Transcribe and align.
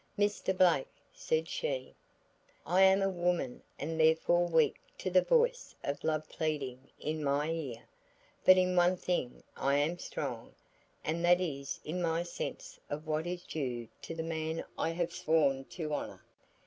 "Mr. 0.17 0.57
Blake," 0.57 0.87
said 1.13 1.47
she, 1.47 1.93
"I 2.65 2.81
am 2.81 3.03
a 3.03 3.09
woman 3.11 3.61
and 3.77 3.99
therefore 3.99 4.47
weak 4.47 4.77
to 4.97 5.11
the 5.11 5.21
voice 5.21 5.75
of 5.83 6.03
love 6.03 6.27
pleading 6.27 6.89
in 6.99 7.23
my 7.23 7.51
ear. 7.51 7.83
But 8.43 8.57
in 8.57 8.75
one 8.75 8.97
thing 8.97 9.43
I 9.55 9.75
am 9.77 9.99
strong, 9.99 10.55
and 11.03 11.23
that 11.23 11.39
is 11.39 11.79
in 11.85 12.01
my 12.01 12.23
sense 12.23 12.79
of 12.89 13.05
what 13.05 13.27
is 13.27 13.43
due 13.43 13.89
to 14.01 14.15
the 14.15 14.23
man 14.23 14.65
I 14.75 14.89
have 14.89 15.13
sworn 15.13 15.65
to 15.65 15.93
honor. 15.93 16.23